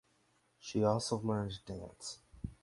[0.57, 2.21] She also learned dance.